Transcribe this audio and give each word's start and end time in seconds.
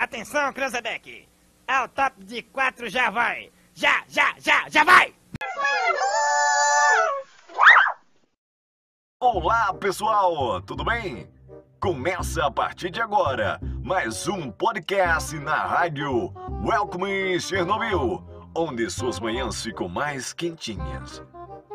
Atenção, 0.00 0.50
Cranzebeck! 0.54 1.28
Ao 1.68 1.86
top 1.86 2.24
de 2.24 2.40
quatro 2.40 2.88
já 2.88 3.10
vai! 3.10 3.52
Já, 3.74 4.02
já, 4.08 4.34
já, 4.38 4.66
já 4.70 4.82
vai! 4.82 5.14
Olá, 9.20 9.74
pessoal! 9.74 10.62
Tudo 10.62 10.86
bem? 10.86 11.28
Começa 11.78 12.46
a 12.46 12.50
partir 12.50 12.88
de 12.88 12.98
agora 12.98 13.60
mais 13.84 14.26
um 14.26 14.50
podcast 14.50 15.38
na 15.38 15.66
rádio 15.66 16.32
Welcome 16.64 17.38
Chernobyl, 17.38 18.24
onde 18.56 18.88
suas 18.88 19.20
manhãs 19.20 19.62
ficam 19.62 19.86
mais 19.86 20.32
quentinhas. 20.32 21.22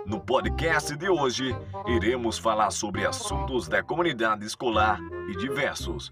No 0.04 0.20
podcast 0.20 0.96
de 0.96 1.10
hoje, 1.10 1.55
iremos 1.86 2.39
falar 2.39 2.71
sobre 2.71 3.05
assuntos 3.05 3.68
da 3.68 3.84
comunidade 3.84 4.44
escolar 4.44 5.00
e 5.30 5.38
diversos. 5.38 6.12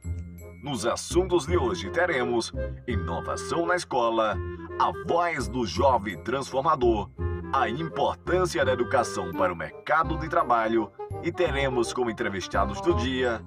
Nos 0.64 0.86
assuntos 0.86 1.46
de 1.46 1.58
hoje 1.58 1.90
teremos 1.90 2.54
inovação 2.88 3.66
na 3.66 3.76
escola, 3.76 4.38
a 4.80 4.94
voz 5.06 5.50
do 5.50 5.66
jovem 5.66 6.18
transformador, 6.24 7.10
a 7.52 7.68
importância 7.68 8.64
da 8.64 8.72
educação 8.72 9.34
para 9.34 9.52
o 9.52 9.58
mercado 9.58 10.18
de 10.18 10.30
trabalho 10.30 10.90
e 11.22 11.34
teremos 11.34 11.92
como 11.92 12.10
entrevistados 12.10 12.80
do 12.80 12.94
dia 12.94 13.44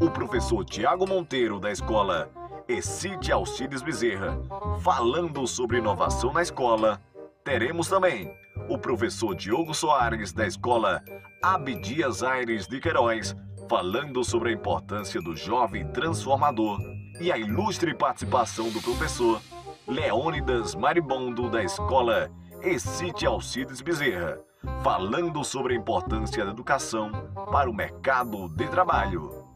o 0.00 0.10
professor 0.10 0.64
Tiago 0.64 1.06
Monteiro 1.06 1.60
da 1.60 1.70
escola 1.70 2.28
Excite 2.66 3.30
Alcides 3.30 3.80
Bezerra, 3.80 4.36
falando 4.80 5.46
sobre 5.46 5.78
inovação 5.78 6.32
na 6.32 6.42
escola. 6.42 7.00
Teremos 7.44 7.86
também 7.88 8.28
o 8.68 8.76
professor 8.76 9.36
Diogo 9.36 9.72
Soares 9.72 10.32
da 10.32 10.44
escola 10.44 11.00
Abdias 11.40 12.24
Aires 12.24 12.66
de 12.66 12.80
Queiroz, 12.80 13.36
falando 13.68 14.22
sobre 14.24 14.50
a 14.50 14.52
importância 14.52 15.20
do 15.20 15.34
jovem 15.34 15.86
transformador 15.88 16.78
e 17.20 17.32
a 17.32 17.38
ilustre 17.38 17.94
participação 17.94 18.70
do 18.70 18.80
professor 18.80 19.40
Leônidas 19.86 20.74
Maribondo 20.74 21.50
da 21.50 21.62
escola 21.62 22.30
Excite 22.62 23.26
Alcides 23.26 23.80
Bezerra, 23.80 24.38
falando 24.82 25.44
sobre 25.44 25.74
a 25.74 25.76
importância 25.76 26.44
da 26.44 26.50
educação 26.50 27.10
para 27.50 27.70
o 27.70 27.74
mercado 27.74 28.48
de 28.48 28.68
trabalho 28.68 29.46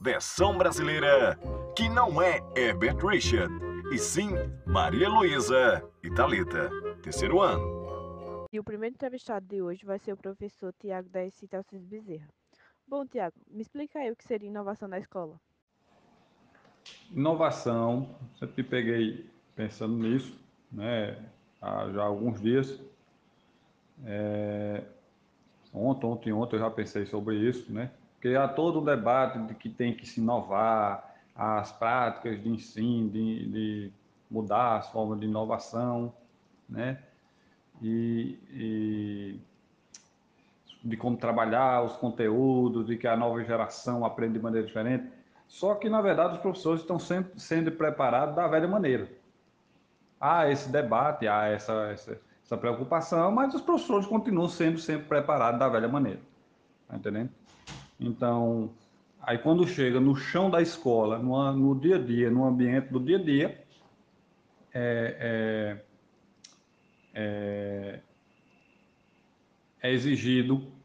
versão 0.00 0.56
brasileira, 0.56 1.38
que 1.76 1.88
não 1.88 2.22
é 2.22 2.40
Herbert 2.56 3.04
Richard, 3.04 3.52
e 3.92 3.98
sim 3.98 4.30
Maria 4.66 5.08
Luísa 5.08 5.82
Thalita, 6.14 6.70
terceiro 7.02 7.40
ano. 7.40 8.46
E 8.52 8.58
o 8.58 8.64
primeiro 8.64 8.94
entrevistado 8.94 9.46
de 9.46 9.60
hoje 9.60 9.84
vai 9.84 9.98
ser 9.98 10.12
o 10.12 10.16
professor 10.16 10.72
Tiago 10.78 11.08
da 11.08 11.24
Excite 11.24 11.56
Alcides 11.56 11.86
Bezerra. 11.86 12.28
Bom, 12.88 13.04
Tiago, 13.04 13.36
me 13.50 13.60
explica 13.60 13.98
aí 13.98 14.10
o 14.10 14.16
que 14.16 14.24
seria 14.24 14.48
inovação 14.48 14.88
na 14.88 14.98
escola. 14.98 15.38
Inovação, 17.10 18.16
sempre 18.38 18.62
peguei 18.62 19.28
pensando 19.54 19.94
nisso, 19.94 20.34
né, 20.72 21.22
há 21.60 21.90
já 21.90 22.02
alguns 22.02 22.40
dias. 22.40 22.80
É, 24.06 24.84
ontem, 25.72 26.06
ontem, 26.06 26.32
ontem 26.32 26.56
eu 26.56 26.60
já 26.60 26.70
pensei 26.70 27.04
sobre 27.04 27.36
isso, 27.36 27.70
né? 27.70 27.90
Porque 28.14 28.34
há 28.34 28.48
todo 28.48 28.80
um 28.80 28.84
debate 28.84 29.38
de 29.46 29.54
que 29.54 29.68
tem 29.68 29.94
que 29.94 30.06
se 30.06 30.20
inovar, 30.20 31.14
as 31.34 31.70
práticas 31.70 32.42
de 32.42 32.48
ensino, 32.48 33.10
de, 33.10 33.48
de 33.48 33.92
mudar 34.30 34.78
as 34.78 34.90
formas 34.90 35.20
de 35.20 35.26
inovação, 35.26 36.12
né? 36.68 37.02
E, 37.80 38.38
e, 38.50 39.40
de 40.88 40.96
como 40.96 41.16
trabalhar 41.16 41.82
os 41.82 41.96
conteúdos, 41.96 42.86
de 42.86 42.96
que 42.96 43.06
a 43.06 43.16
nova 43.16 43.42
geração 43.44 44.04
aprende 44.04 44.34
de 44.34 44.40
maneira 44.40 44.66
diferente. 44.66 45.08
Só 45.46 45.74
que, 45.74 45.88
na 45.88 46.00
verdade, 46.00 46.34
os 46.34 46.40
professores 46.40 46.80
estão 46.80 46.98
sempre 46.98 47.38
sendo 47.40 47.72
preparados 47.72 48.34
da 48.34 48.46
velha 48.46 48.68
maneira. 48.68 49.08
Há 50.20 50.50
esse 50.50 50.68
debate, 50.68 51.26
há 51.26 51.46
essa, 51.46 51.72
essa, 51.90 52.20
essa 52.44 52.56
preocupação, 52.56 53.30
mas 53.32 53.54
os 53.54 53.62
professores 53.62 54.06
continuam 54.06 54.48
sendo 54.48 54.78
sempre 54.78 55.06
preparados 55.06 55.58
da 55.58 55.68
velha 55.68 55.88
maneira. 55.88 56.20
Tá 56.86 56.96
entendendo? 56.96 57.30
Então, 58.00 58.70
aí 59.20 59.38
quando 59.38 59.66
chega 59.66 60.00
no 60.00 60.14
chão 60.16 60.50
da 60.50 60.60
escola, 60.60 61.18
no, 61.18 61.52
no 61.52 61.78
dia 61.78 61.96
a 61.96 61.98
dia, 61.98 62.30
no 62.30 62.44
ambiente 62.44 62.88
do 62.88 63.00
dia 63.00 63.16
a 63.16 63.22
dia, 63.22 63.64
é, 64.72 65.78
é, 67.14 67.20
é, 67.20 68.00
é 69.82 69.92
exigido, 69.92 70.77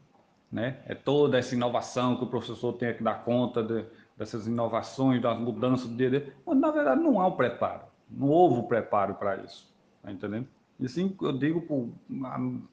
né? 0.54 0.76
É 0.86 0.94
toda 0.94 1.36
essa 1.36 1.52
inovação 1.52 2.16
que 2.16 2.22
o 2.22 2.28
professor 2.28 2.72
tem 2.74 2.94
que 2.94 3.02
dar 3.02 3.24
conta 3.24 3.60
de, 3.60 3.84
dessas 4.16 4.46
inovações, 4.46 5.20
das 5.20 5.36
mudanças 5.36 5.88
do 5.88 5.96
dia 5.96 6.06
a 6.06 6.10
dia. 6.10 6.32
Mas, 6.46 6.56
na 6.56 6.70
verdade, 6.70 7.02
não 7.02 7.20
há 7.20 7.26
um 7.26 7.32
preparo. 7.32 7.82
Não 8.08 8.28
houve 8.28 8.60
o 8.60 8.62
preparo 8.62 9.16
para 9.16 9.36
isso. 9.38 9.68
Tá 10.00 10.12
entendendo? 10.12 10.46
E 10.78 10.86
assim, 10.86 11.16
eu 11.20 11.32
digo 11.32 11.60
por 11.62 11.88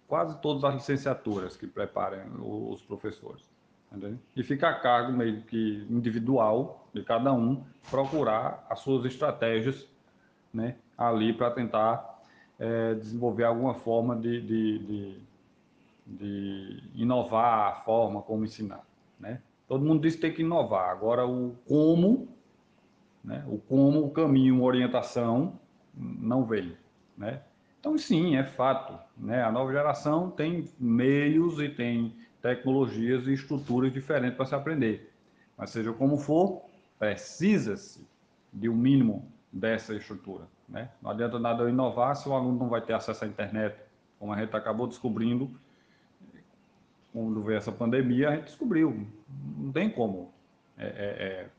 quase 0.07 0.39
todas 0.41 0.63
as 0.63 0.75
licenciaturas 0.75 1.57
que 1.57 1.65
preparem 1.65 2.21
os 2.39 2.83
professores. 2.83 3.49
Entendeu? 3.91 4.19
E 4.35 4.43
fica 4.43 4.69
a 4.69 4.79
cargo 4.79 5.11
meio 5.11 5.41
que 5.41 5.83
individual 5.89 6.87
de 6.93 7.03
cada 7.03 7.33
um 7.33 7.63
procurar 7.89 8.63
as 8.69 8.79
suas 8.79 9.05
estratégias 9.05 9.87
né, 10.53 10.75
ali 10.95 11.33
para 11.33 11.49
tentar 11.49 12.21
é, 12.59 12.93
desenvolver 12.93 13.43
alguma 13.43 13.73
forma 13.73 14.15
de, 14.15 14.39
de, 14.39 14.79
de, 14.79 15.17
de, 16.05 16.83
inovar 16.95 17.71
a 17.71 17.75
forma 17.81 18.21
como 18.21 18.43
ensinar. 18.43 18.85
Né? 19.19 19.41
Todo 19.67 19.85
mundo 19.85 20.01
diz 20.01 20.15
que 20.15 20.21
tem 20.21 20.33
que 20.33 20.41
inovar. 20.41 20.89
Agora, 20.89 21.25
o 21.25 21.55
como, 21.67 22.27
né, 23.23 23.43
o 23.47 23.57
como, 23.57 24.03
o 24.05 24.11
caminho, 24.11 24.63
orientação, 24.63 25.59
não 25.93 26.45
veio. 26.45 26.77
Né? 27.17 27.41
Então, 27.79 27.97
sim, 27.97 28.35
é 28.35 28.43
fato. 28.43 28.97
Né? 29.17 29.43
A 29.43 29.51
nova 29.51 29.71
geração 29.71 30.29
tem 30.29 30.67
meios 30.79 31.59
e 31.59 31.69
tem 31.69 32.15
tecnologias 32.41 33.27
e 33.27 33.33
estruturas 33.33 33.93
diferentes 33.93 34.35
para 34.35 34.45
se 34.45 34.55
aprender. 34.55 35.13
Mas 35.57 35.69
seja 35.69 35.93
como 35.93 36.17
for, 36.17 36.63
precisa-se 36.97 38.05
de 38.51 38.67
um 38.67 38.75
mínimo 38.75 39.31
dessa 39.51 39.93
estrutura. 39.93 40.47
Né? 40.67 40.89
Não 41.01 41.11
adianta 41.11 41.37
nada 41.37 41.63
eu 41.63 41.69
inovar 41.69 42.15
se 42.15 42.27
o 42.27 42.33
aluno 42.33 42.57
não 42.57 42.69
vai 42.69 42.81
ter 42.81 42.93
acesso 42.93 43.23
à 43.23 43.27
internet, 43.27 43.75
como 44.17 44.33
a 44.33 44.39
gente 44.39 44.55
acabou 44.55 44.87
descobrindo 44.87 45.51
quando 47.13 47.41
veio 47.43 47.57
essa 47.57 47.71
pandemia, 47.71 48.29
a 48.29 48.35
gente 48.35 48.45
descobriu. 48.45 49.05
Não 49.57 49.71
tem 49.71 49.89
como. 49.89 50.31
É, 50.77 50.85
é, 50.85 50.87
é... 50.87 51.49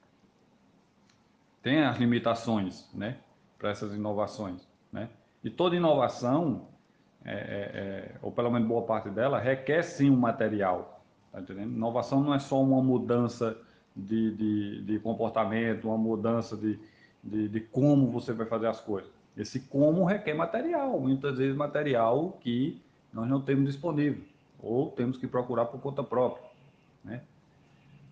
Tem 1.63 1.83
as 1.85 1.99
limitações 1.99 2.89
né, 2.93 3.19
para 3.59 3.71
essas 3.71 3.95
inovações. 3.95 4.67
Né? 4.93 5.09
E 5.45 5.51
toda 5.51 5.77
inovação 5.77 6.67
é, 7.25 7.33
é, 7.35 8.15
ou 8.21 8.33
pelo 8.33 8.51
menos 8.51 8.69
boa 8.69 8.83
parte 8.83 9.09
dela, 9.09 9.39
requer 9.39 9.83
sim 9.83 10.11
um 10.11 10.17
material. 10.17 11.03
Tá? 11.31 11.41
Inovação 11.51 12.23
não 12.23 12.35
é 12.35 12.39
só 12.39 12.61
uma 12.61 12.83
mudança 12.83 13.57
de, 13.95 14.35
de, 14.35 14.83
de 14.83 14.99
comportamento, 14.99 15.89
uma 15.89 15.99
mudança 15.99 16.57
de, 16.57 16.79
de, 17.23 17.49
de, 17.49 17.61
como 17.61 18.11
você 18.11 18.33
vai 18.33 18.47
fazer 18.47 18.67
as 18.67 18.81
coisas. 18.81 19.11
Esse 19.37 19.61
como 19.61 20.05
requer 20.05 20.35
material, 20.35 20.99
muitas 21.01 21.39
vezes 21.39 21.57
material 21.57 22.39
que 22.41 22.81
nós 23.13 23.29
não 23.29 23.41
temos 23.41 23.67
disponível, 23.67 24.23
ou 24.63 24.91
temos 24.93 25.19
que 25.19 25.27
procurar 25.27 25.67
por 25.67 25.81
conta 25.81 26.03
própria. 26.03 26.49
Né? 27.05 27.23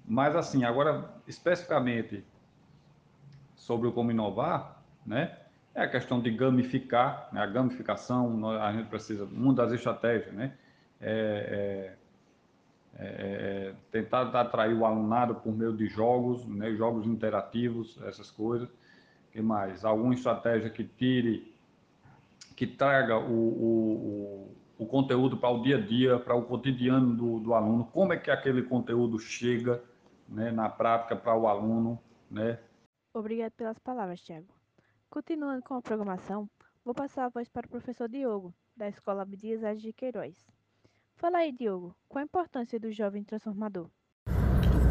Mas 0.04 0.34
assim, 0.34 0.64
agora 0.64 1.08
especificamente 1.26 2.24
sobre 3.54 3.86
o 3.86 3.92
como 3.92 4.10
inovar, 4.10 4.82
né? 5.06 5.36
É 5.72 5.82
a 5.82 5.88
questão 5.88 6.20
de 6.20 6.30
gamificar, 6.32 7.28
né? 7.32 7.40
a 7.40 7.46
gamificação, 7.46 8.50
a 8.60 8.72
gente 8.72 8.88
precisa, 8.88 9.24
uma 9.24 9.54
das 9.54 9.72
estratégias, 9.72 10.34
né? 10.34 10.52
É, 11.00 11.94
é, 12.98 13.02
é, 13.02 13.74
tentar 13.92 14.22
atrair 14.38 14.74
o 14.74 14.84
alunado 14.84 15.36
por 15.36 15.54
meio 15.54 15.72
de 15.72 15.86
jogos, 15.86 16.44
né? 16.44 16.74
jogos 16.74 17.06
interativos, 17.06 17.98
essas 18.04 18.30
coisas. 18.30 18.68
que 19.32 19.40
mais? 19.40 19.84
Alguma 19.84 20.12
estratégia 20.12 20.68
que 20.68 20.82
tire, 20.82 21.54
que 22.56 22.66
traga 22.66 23.16
o, 23.16 23.30
o, 23.30 23.92
o, 23.94 24.56
o 24.80 24.86
conteúdo 24.86 25.36
para 25.36 25.50
o 25.50 25.60
dia 25.60 25.76
a 25.76 25.80
dia, 25.80 26.18
para 26.18 26.34
o 26.34 26.42
cotidiano 26.42 27.14
do, 27.14 27.38
do 27.38 27.52
aluno, 27.52 27.84
como 27.92 28.14
é 28.14 28.16
que 28.16 28.30
aquele 28.30 28.62
conteúdo 28.62 29.18
chega 29.18 29.84
né, 30.26 30.50
na 30.50 30.70
prática 30.70 31.14
para 31.14 31.36
o 31.36 31.46
aluno, 31.46 32.00
né? 32.30 32.58
Obrigado 33.12 33.52
pelas 33.52 33.78
palavras, 33.78 34.22
Tiago. 34.22 34.46
Continuando 35.10 35.62
com 35.62 35.74
a 35.74 35.82
programação, 35.82 36.48
vou 36.82 36.94
passar 36.94 37.26
a 37.26 37.28
voz 37.28 37.46
para 37.46 37.66
o 37.66 37.68
professor 37.68 38.08
Diogo, 38.08 38.54
da 38.74 38.88
Escola 38.88 39.20
Abdias 39.20 39.62
Aires 39.62 39.82
de 39.82 39.92
Queiroz. 39.92 40.34
Fala 41.14 41.38
aí, 41.38 41.52
Diogo, 41.52 41.94
qual 42.08 42.22
a 42.22 42.24
importância 42.24 42.80
do 42.80 42.90
jovem 42.90 43.22
transformador? 43.22 43.86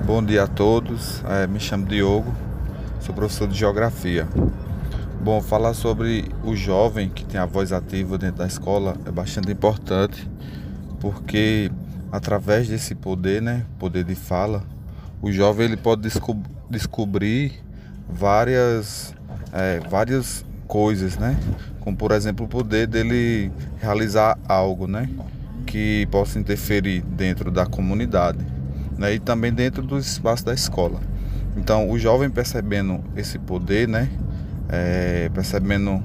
Bom 0.05 0.23
dia 0.23 0.43
a 0.43 0.47
todos, 0.47 1.23
é, 1.23 1.47
me 1.47 1.59
chamo 1.59 1.87
Diogo, 1.87 2.29
sou 3.01 3.15
professor 3.15 3.47
de 3.47 3.57
Geografia. 3.57 4.27
Bom, 5.21 5.41
falar 5.41 5.73
sobre 5.73 6.23
o 6.45 6.55
jovem 6.55 7.09
que 7.09 7.25
tem 7.25 7.37
a 7.41 7.45
voz 7.45 7.73
ativa 7.73 8.17
dentro 8.17 8.37
da 8.37 8.47
escola 8.47 8.95
é 9.05 9.11
bastante 9.11 9.51
importante, 9.51 10.25
porque 11.01 11.69
através 12.09 12.69
desse 12.69 12.95
poder, 12.95 13.41
né, 13.41 13.65
poder 13.77 14.05
de 14.05 14.15
fala, 14.15 14.63
o 15.21 15.29
jovem 15.29 15.65
ele 15.65 15.75
pode 15.75 16.03
desco 16.03 16.41
descobrir 16.69 17.51
várias 18.07 19.13
é, 19.51 19.81
várias 19.89 20.45
coisas, 20.65 21.17
né? 21.17 21.37
Como 21.81 21.97
por 21.97 22.13
exemplo 22.13 22.45
o 22.45 22.49
poder 22.49 22.87
dele 22.87 23.51
realizar 23.77 24.39
algo, 24.47 24.87
né? 24.87 25.09
Que 25.65 26.07
possa 26.09 26.39
interferir 26.39 27.01
dentro 27.01 27.51
da 27.51 27.65
comunidade, 27.65 28.39
né? 28.97 29.15
E 29.15 29.19
também 29.19 29.51
dentro 29.51 29.83
do 29.83 29.97
espaço 29.97 30.45
da 30.45 30.53
escola. 30.53 31.01
Então 31.57 31.89
o 31.89 31.99
jovem 31.99 32.29
percebendo 32.29 33.03
esse 33.17 33.37
poder, 33.37 33.85
né? 33.85 34.09
É, 34.69 35.29
percebendo, 35.33 36.03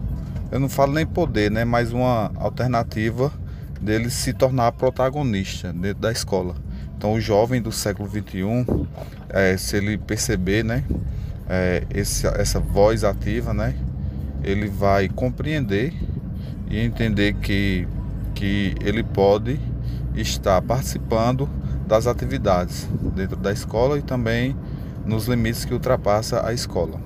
eu 0.50 0.58
não 0.58 0.68
falo 0.68 0.92
nem 0.92 1.06
poder, 1.06 1.50
né? 1.50 1.64
Mas 1.64 1.92
uma 1.92 2.32
alternativa 2.36 3.32
dele 3.80 4.08
se 4.10 4.32
tornar 4.32 4.72
protagonista 4.72 5.72
dentro 5.72 6.00
da 6.00 6.10
escola. 6.10 6.54
Então 6.96 7.12
o 7.12 7.20
jovem 7.20 7.60
do 7.60 7.70
século 7.70 8.08
21, 8.08 8.86
é, 9.28 9.56
se 9.56 9.76
ele 9.76 9.98
perceber, 9.98 10.64
né? 10.64 10.84
É, 11.48 11.84
esse, 11.90 12.26
essa 12.26 12.58
voz 12.58 13.04
ativa, 13.04 13.52
né? 13.52 13.74
ele 14.44 14.68
vai 14.68 15.08
compreender 15.08 15.92
e 16.68 16.78
entender 16.78 17.34
que, 17.34 17.88
que 18.34 18.74
ele 18.84 19.02
pode 19.02 19.58
estar 20.14 20.60
participando 20.62 21.48
das 21.86 22.06
atividades 22.06 22.88
dentro 23.14 23.36
da 23.36 23.52
escola 23.52 23.98
e 23.98 24.02
também 24.02 24.56
nos 25.04 25.26
limites 25.26 25.64
que 25.64 25.72
ultrapassa 25.72 26.46
a 26.46 26.52
escola, 26.52 27.00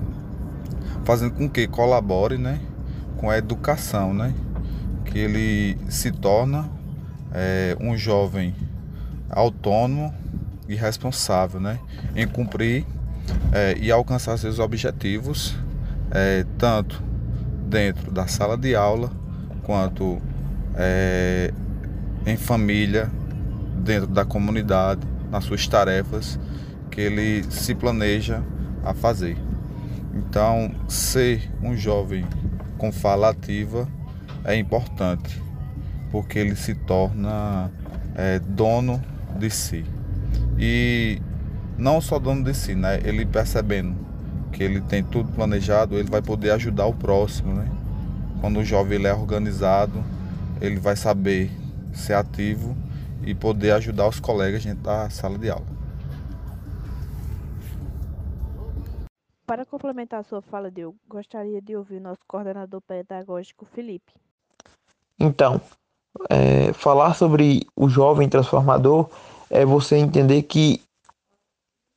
fazendo 1.09 1.31
com 1.31 1.49
que 1.49 1.67
colabore, 1.67 2.37
né, 2.37 2.59
com 3.17 3.31
a 3.31 3.37
educação, 3.39 4.13
né, 4.13 4.31
que 5.05 5.17
ele 5.17 5.75
se 5.89 6.11
torna 6.11 6.69
é, 7.33 7.75
um 7.81 7.97
jovem 7.97 8.53
autônomo 9.27 10.13
e 10.67 10.75
responsável, 10.75 11.59
né, 11.59 11.79
em 12.15 12.27
cumprir 12.27 12.85
é, 13.51 13.75
e 13.81 13.91
alcançar 13.91 14.37
seus 14.37 14.59
objetivos, 14.59 15.57
é, 16.11 16.45
tanto 16.59 17.01
dentro 17.67 18.11
da 18.11 18.27
sala 18.27 18.55
de 18.55 18.75
aula, 18.75 19.11
quanto 19.63 20.21
é, 20.75 21.51
em 22.23 22.37
família, 22.37 23.09
dentro 23.83 24.05
da 24.05 24.25
comunidade, 24.25 25.01
nas 25.31 25.43
suas 25.43 25.67
tarefas 25.67 26.39
que 26.91 27.01
ele 27.01 27.43
se 27.49 27.73
planeja 27.73 28.43
a 28.85 28.93
fazer. 28.93 29.48
Então, 30.13 30.71
ser 30.87 31.51
um 31.61 31.75
jovem 31.75 32.25
com 32.77 32.91
fala 32.91 33.29
ativa 33.29 33.87
é 34.43 34.55
importante, 34.55 35.41
porque 36.11 36.39
ele 36.39 36.55
se 36.55 36.73
torna 36.73 37.71
é, 38.15 38.39
dono 38.39 39.01
de 39.37 39.49
si. 39.49 39.85
E 40.57 41.21
não 41.77 42.01
só 42.01 42.19
dono 42.19 42.43
de 42.43 42.53
si, 42.53 42.75
né? 42.75 42.99
Ele 43.03 43.25
percebendo 43.25 43.95
que 44.51 44.63
ele 44.63 44.81
tem 44.81 45.03
tudo 45.03 45.31
planejado, 45.31 45.95
ele 45.95 46.09
vai 46.09 46.21
poder 46.21 46.51
ajudar 46.51 46.85
o 46.85 46.93
próximo, 46.93 47.53
né? 47.53 47.69
Quando 48.41 48.59
o 48.59 48.65
jovem 48.65 49.05
é 49.05 49.13
organizado, 49.13 50.03
ele 50.61 50.77
vai 50.77 50.95
saber 50.95 51.51
ser 51.93 52.13
ativo 52.13 52.75
e 53.23 53.33
poder 53.33 53.71
ajudar 53.71 54.07
os 54.07 54.19
colegas 54.19 54.63
dentro 54.63 54.83
da 54.83 55.09
sala 55.09 55.37
de 55.37 55.49
aula. 55.49 55.78
Para 59.49 59.65
complementar 59.65 60.19
a 60.19 60.23
sua 60.23 60.43
fala, 60.43 60.71
eu 60.77 60.95
gostaria 61.07 61.59
de 61.59 61.75
ouvir 61.75 61.95
o 61.95 62.01
nosso 62.01 62.21
coordenador 62.27 62.79
pedagógico, 62.81 63.65
Felipe. 63.65 64.13
Então, 65.19 65.59
é, 66.29 66.71
falar 66.71 67.15
sobre 67.15 67.65
o 67.75 67.89
jovem 67.89 68.29
transformador 68.29 69.09
é 69.49 69.65
você 69.65 69.95
entender 69.95 70.43
que 70.43 70.79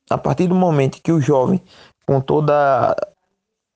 a 0.09 0.17
partir 0.17 0.47
do 0.47 0.55
momento 0.55 0.99
que 0.99 1.11
o 1.11 1.21
jovem 1.21 1.61
com 2.07 2.19
toda 2.19 2.95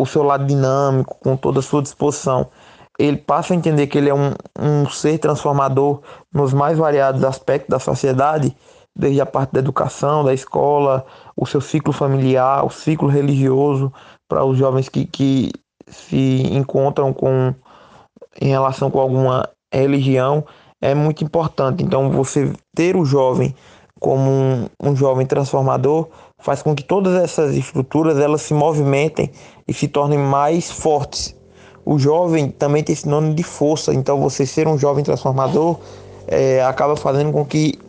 o 0.01 0.07
seu 0.07 0.23
lado 0.23 0.47
dinâmico, 0.47 1.19
com 1.19 1.37
toda 1.37 1.59
a 1.59 1.63
sua 1.63 1.83
disposição, 1.83 2.49
ele 2.97 3.17
passa 3.17 3.53
a 3.53 3.55
entender 3.55 3.85
que 3.85 3.99
ele 3.99 4.09
é 4.09 4.15
um, 4.15 4.33
um 4.59 4.89
ser 4.89 5.19
transformador 5.19 6.01
nos 6.33 6.51
mais 6.51 6.79
variados 6.79 7.23
aspectos 7.23 7.69
da 7.69 7.77
sociedade, 7.77 8.57
desde 8.97 9.21
a 9.21 9.25
parte 9.25 9.53
da 9.53 9.59
educação, 9.59 10.23
da 10.23 10.33
escola, 10.33 11.05
o 11.35 11.45
seu 11.45 11.61
ciclo 11.61 11.93
familiar, 11.93 12.65
o 12.65 12.69
ciclo 12.69 13.07
religioso, 13.07 13.93
para 14.27 14.43
os 14.43 14.57
jovens 14.57 14.89
que, 14.89 15.05
que 15.05 15.51
se 15.87 16.41
encontram 16.51 17.13
com 17.13 17.53
em 18.39 18.49
relação 18.49 18.91
com 18.91 18.99
alguma 18.99 19.49
religião, 19.73 20.45
é 20.81 20.93
muito 20.93 21.23
importante. 21.23 21.83
Então, 21.83 22.11
você 22.11 22.53
ter 22.75 22.95
o 22.95 23.03
jovem 23.03 23.55
como 23.99 24.29
um, 24.29 24.69
um 24.83 24.95
jovem 24.95 25.25
transformador 25.25 26.07
faz 26.37 26.61
com 26.61 26.75
que 26.75 26.83
todas 26.83 27.15
essas 27.15 27.55
estruturas 27.55 28.19
elas 28.19 28.43
se 28.43 28.53
movimentem 28.53 29.31
e 29.67 29.73
se 29.73 29.87
tornem 29.87 30.19
mais 30.19 30.69
fortes. 30.69 31.35
O 31.83 31.97
jovem 31.97 32.51
também 32.51 32.83
tem 32.83 32.95
sinônimo 32.95 33.33
de 33.33 33.43
força, 33.43 33.93
então 33.93 34.19
você 34.19 34.45
ser 34.45 34.67
um 34.67 34.77
jovem 34.77 35.03
transformador 35.03 35.79
é, 36.27 36.61
acaba 36.61 36.95
fazendo 36.95 37.31
com 37.31 37.45
que 37.45 37.79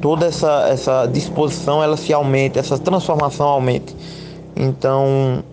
toda 0.00 0.26
essa, 0.26 0.68
essa 0.68 1.06
disposição 1.06 1.82
ela 1.82 1.96
se 1.96 2.12
aumente, 2.12 2.58
essa 2.58 2.78
transformação 2.78 3.46
aumente. 3.46 3.94
Então, 4.54 5.44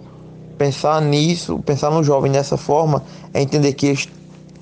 pensar 0.57 1.01
nisso, 1.01 1.60
pensar 1.60 1.92
no 1.92 2.04
jovem 2.04 2.31
dessa 2.31 2.57
forma, 2.57 3.04
é 3.34 3.42
entender 3.42 3.74
que 3.74 3.88
eles 3.88 4.07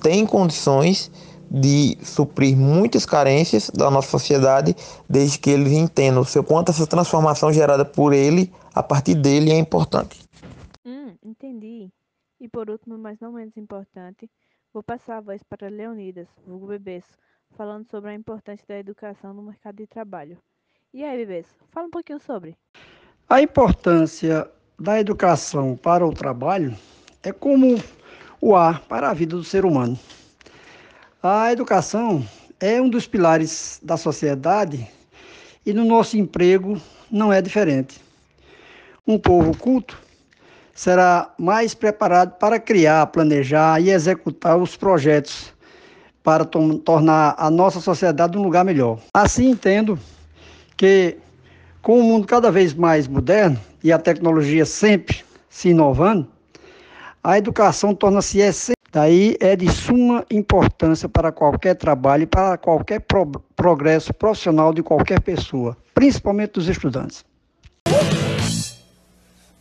têm 0.00 0.26
condições 0.26 1.10
de 1.50 1.98
suprir 2.02 2.56
muitas 2.56 3.04
carências 3.04 3.70
da 3.70 3.90
nossa 3.90 4.08
sociedade, 4.08 4.74
desde 5.08 5.38
que 5.38 5.50
eles 5.50 5.72
entendam 5.72 6.22
o 6.22 6.24
seu 6.24 6.42
quanto 6.42 6.70
essa 6.70 6.86
transformação 6.86 7.52
gerada 7.52 7.84
por 7.84 8.14
ele, 8.14 8.50
a 8.74 8.82
partir 8.82 9.14
dele, 9.14 9.52
é 9.52 9.58
importante. 9.58 10.18
Hum, 10.84 11.14
entendi. 11.22 11.90
E 12.40 12.48
por 12.48 12.70
último, 12.70 12.96
mas 12.96 13.20
não 13.20 13.32
menos 13.32 13.56
importante, 13.56 14.30
vou 14.72 14.82
passar 14.82 15.18
a 15.18 15.20
voz 15.20 15.42
para 15.42 15.68
Leonidas, 15.68 16.26
vulgo 16.46 16.68
Bebesso, 16.68 17.12
falando 17.56 17.86
sobre 17.90 18.10
a 18.10 18.14
importância 18.14 18.64
da 18.68 18.78
educação 18.78 19.32
no 19.32 19.42
mercado 19.42 19.76
de 19.76 19.86
trabalho. 19.86 20.38
E 20.92 21.04
aí, 21.04 21.16
Bebesso, 21.16 21.54
fala 21.70 21.86
um 21.86 21.90
pouquinho 21.90 22.20
sobre. 22.20 22.56
A 23.28 23.40
importância 23.40 24.48
da 24.78 25.00
educação 25.00 25.76
para 25.76 26.06
o 26.06 26.12
trabalho 26.12 26.76
é 27.22 27.32
como 27.32 27.82
o 28.40 28.56
ar 28.56 28.80
para 28.80 29.10
a 29.10 29.14
vida 29.14 29.36
do 29.36 29.44
ser 29.44 29.64
humano. 29.64 29.98
A 31.22 31.52
educação 31.52 32.26
é 32.58 32.80
um 32.80 32.88
dos 32.88 33.06
pilares 33.06 33.80
da 33.82 33.96
sociedade 33.96 34.88
e 35.64 35.72
no 35.72 35.84
nosso 35.84 36.16
emprego 36.16 36.80
não 37.10 37.32
é 37.32 37.40
diferente. 37.40 38.00
Um 39.06 39.18
povo 39.18 39.56
culto 39.56 40.00
será 40.74 41.32
mais 41.38 41.74
preparado 41.74 42.38
para 42.38 42.58
criar, 42.58 43.06
planejar 43.06 43.80
e 43.80 43.90
executar 43.90 44.56
os 44.56 44.76
projetos 44.76 45.52
para 46.22 46.44
tornar 46.44 47.34
a 47.36 47.50
nossa 47.50 47.80
sociedade 47.80 48.38
um 48.38 48.42
lugar 48.42 48.64
melhor. 48.64 48.98
Assim 49.12 49.50
entendo 49.50 49.98
que 50.76 51.16
com 51.80 51.98
o 51.98 52.02
mundo 52.02 52.26
cada 52.26 52.50
vez 52.50 52.74
mais 52.74 53.08
moderno 53.08 53.58
e 53.82 53.92
a 53.92 53.98
tecnologia 53.98 54.64
sempre 54.64 55.24
se 55.48 55.70
inovando, 55.70 56.28
a 57.22 57.38
educação 57.38 57.94
torna-se 57.94 58.38
essencial 58.38 58.82
Daí 58.92 59.38
é 59.40 59.56
de 59.56 59.72
suma 59.72 60.22
importância 60.30 61.08
para 61.08 61.32
qualquer 61.32 61.74
trabalho 61.74 62.24
e 62.24 62.26
para 62.26 62.58
qualquer 62.58 63.00
pro 63.00 63.24
progresso 63.56 64.12
profissional 64.12 64.74
de 64.74 64.82
qualquer 64.82 65.18
pessoa, 65.18 65.74
principalmente 65.94 66.52
dos 66.52 66.68
estudantes. 66.68 67.24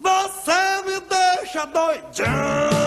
Você 0.01 0.81
me 0.85 0.99
deixa. 0.99 2.80